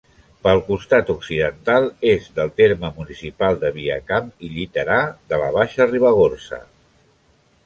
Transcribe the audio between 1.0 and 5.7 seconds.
occidental, és del terme municipal de Viacamp i Lliterà, de la